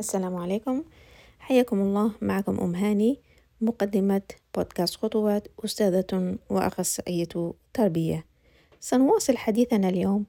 [0.00, 0.84] السلام عليكم.
[1.38, 2.12] حياكم الله.
[2.20, 3.20] معكم أم هاني
[3.60, 4.22] مقدمة
[4.54, 8.24] بودكاست خطوات أستاذة وأخصائية تربية.
[8.80, 10.24] سنواصل حديثنا اليوم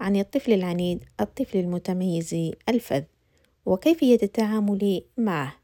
[0.00, 3.02] عن الطفل العنيد الطفل المتميز الفذ
[3.66, 5.54] وكيفية التعامل معه.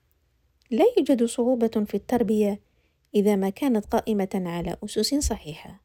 [0.71, 2.61] لا يوجد صعوبة في التربية
[3.15, 5.81] إذا ما كانت قائمة على أسس صحيحة.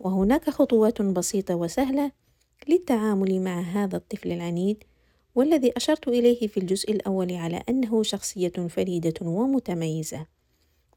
[0.00, 2.12] وهناك خطوات بسيطة وسهلة
[2.68, 4.84] للتعامل مع هذا الطفل العنيد
[5.36, 10.26] والذي أشرت إليه في الجزء الأول على أنه شخصية فريدة ومتميزة.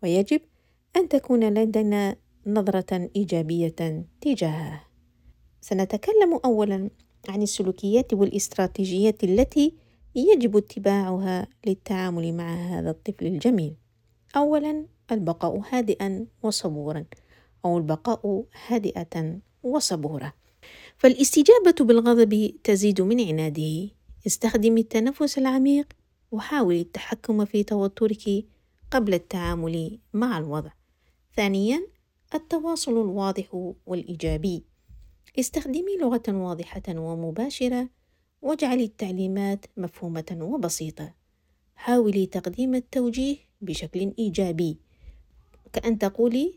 [0.03, 0.41] ويجب
[0.95, 2.15] أن تكون لدينا
[2.47, 4.83] نظرة إيجابية تجاهه.
[5.61, 6.89] سنتكلم أولا
[7.29, 9.73] عن السلوكيات والاستراتيجيات التي
[10.15, 13.75] يجب اتباعها للتعامل مع هذا الطفل الجميل.
[14.35, 17.05] أولا البقاء هادئا وصبورا
[17.65, 20.33] أو البقاء هادئة وصبورة.
[20.97, 23.98] فالاستجابة بالغضب تزيد من عناده.
[24.27, 25.87] استخدمي التنفس العميق
[26.31, 28.45] وحاولي التحكم في توترك
[28.91, 30.71] قبل التعامل مع الوضع.
[31.35, 31.87] ثانيا
[32.35, 34.63] التواصل الواضح والإيجابي.
[35.39, 37.89] استخدمي لغة واضحة ومباشرة
[38.41, 41.13] واجعلي التعليمات مفهومة وبسيطة.
[41.75, 44.77] حاولي تقديم التوجيه بشكل إيجابي.
[45.73, 46.53] كأن تقولي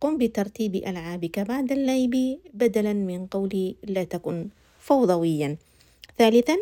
[0.00, 4.48] قم بترتيب ألعابك بعد اللعب بدلا من قولي لا تكن
[4.78, 5.56] فوضويا.
[6.18, 6.56] ثالثا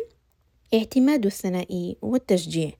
[0.73, 2.71] اعتماد الثناء والتشجيع.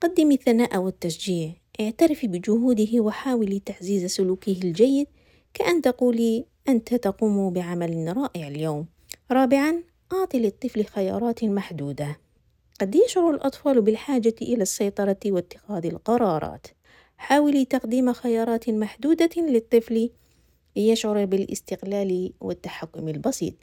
[0.00, 1.52] قدمي الثناء والتشجيع.
[1.80, 5.06] اعترفي بجهوده وحاولي تعزيز سلوكه الجيد
[5.54, 8.86] كأن تقولي أنت تقوم بعمل رائع اليوم.
[9.30, 12.18] رابعا أعطي للطفل خيارات محدودة.
[12.80, 16.66] قد يشعر الأطفال بالحاجة إلى السيطرة واتخاذ القرارات.
[17.16, 20.10] حاولي تقديم خيارات محدودة للطفل
[20.76, 23.54] ليشعر بالاستقلال والتحكم البسيط.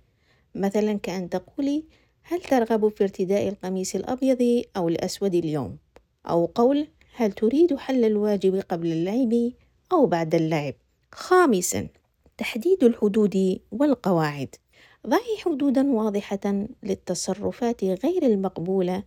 [0.55, 1.83] مثلا كأن تقولي
[2.29, 5.77] هل ترغب في ارتداء القميص الأبيض أو الأسود اليوم؟
[6.29, 9.51] أو قول هل تريد حل الواجب قبل اللعب
[9.91, 10.73] أو بعد اللعب؟
[11.11, 11.87] خامسا
[12.37, 14.55] تحديد الحدود والقواعد
[15.07, 19.03] ضعي حدودا واضحة للتصرفات غير المقبولة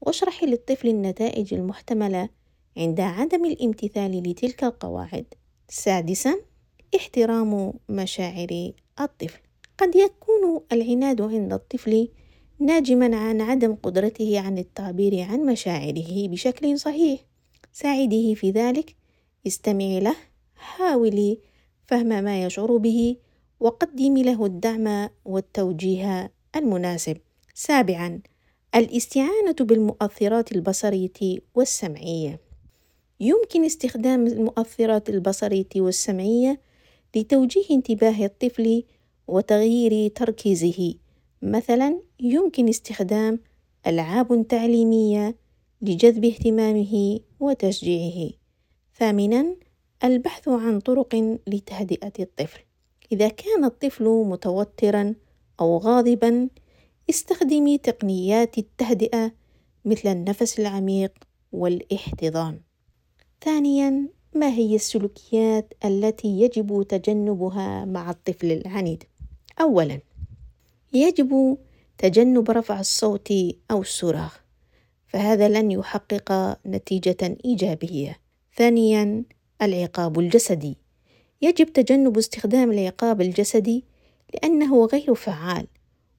[0.00, 2.28] واشرحي للطفل النتائج المحتملة
[2.76, 5.26] عند عدم الامتثال لتلك القواعد
[5.68, 6.34] سادسا
[6.96, 9.40] احترام مشاعر الطفل
[9.78, 12.08] قد يكون العناد عند الطفل
[12.60, 17.20] ناجما عن عدم قدرته عن التعبير عن مشاعره بشكل صحيح.
[17.72, 18.96] ساعده في ذلك.
[19.46, 20.16] استمعي له.
[20.56, 21.38] حاولي
[21.86, 23.16] فهم ما يشعر به.
[23.60, 27.16] وقدمي له الدعم والتوجيه المناسب.
[27.54, 28.20] سابعا.
[28.74, 32.40] الاستعانة بالمؤثرات البصرية والسمعية.
[33.20, 36.60] يمكن استخدام المؤثرات البصرية والسمعية
[37.16, 38.84] لتوجيه انتباه الطفل
[39.28, 40.94] وتغيير تركيزه.
[41.42, 43.40] مثلا يمكن استخدام
[43.86, 45.36] ألعاب تعليمية
[45.82, 48.30] لجذب اهتمامه وتشجيعه.
[48.98, 49.56] ثامنا
[50.04, 52.60] البحث عن طرق لتهدئة الطفل.
[53.12, 55.14] إذا كان الطفل متوترا
[55.60, 56.48] أو غاضبا
[57.10, 59.32] استخدمي تقنيات التهدئة
[59.84, 61.12] مثل النفس العميق
[61.52, 62.60] والاحتضان.
[63.44, 69.04] ثانيا ما هي السلوكيات التي يجب تجنبها مع الطفل العنيد؟
[69.60, 70.00] اولا
[70.92, 71.58] يجب
[71.98, 73.32] تجنب رفع الصوت
[73.70, 74.40] أو الصراخ
[75.06, 78.20] فهذا لن يحقق نتيجة إيجابية.
[78.56, 79.24] ثانيا
[79.62, 80.76] العقاب الجسدي.
[81.42, 83.84] يجب تجنب استخدام العقاب الجسدي
[84.34, 85.66] لأنه غير فعال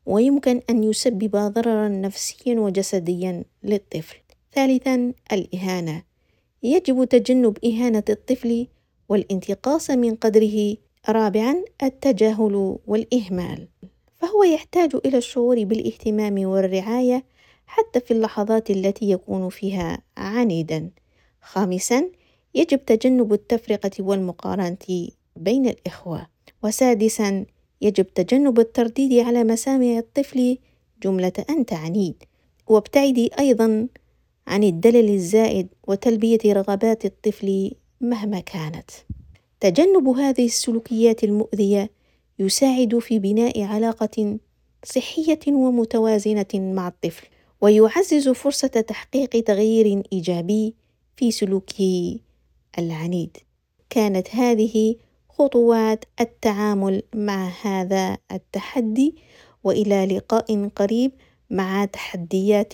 [0.06, 4.18] ويمكن أن يسبب ضررا نفسيا وجسديا للطفل.
[4.54, 6.04] ثالثا الإهانة.
[6.64, 8.68] يجب تجنب إهانة الطفل
[9.10, 10.78] والانتقاص من قدره
[11.10, 13.68] رابعا التجاهل والإهمال.
[14.22, 17.24] فهو يحتاج إلى الشعور بالاهتمام والرعاية
[17.66, 20.90] حتى في اللحظات التي يكون فيها عنيدا.
[21.42, 22.10] خامسا
[22.56, 26.28] يجب تجنب التفرقة والمقارنة بين الإخوة.
[26.64, 27.46] وسادسا
[27.82, 30.58] يجب تجنب الترديد على مسامع الطفل
[31.04, 32.24] جملة أنت عنيد.
[32.68, 33.88] وابتعدي أيضا
[34.48, 37.72] عن الدلل الزائد وتلبية رغبات الطفل
[38.02, 38.92] مهما كانت.
[39.60, 42.01] تجنب هذه السلوكيات المؤذية
[42.40, 44.40] يساعد في بناء علاقة
[44.86, 47.28] صحية ومتوازنة مع الطفل،
[47.62, 50.76] ويعزز فرصة تحقيق تغيير إيجابي
[51.16, 52.20] في سلوكه
[52.80, 53.38] العنيد.
[53.90, 54.96] كانت هذه
[55.30, 59.16] خطوات التعامل مع هذا التحدي
[59.64, 61.12] وإلى لقاء قريب
[61.50, 62.74] مع تحديات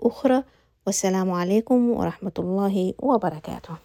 [0.00, 0.42] أخرى
[0.86, 3.83] والسلام عليكم ورحمة الله وبركاته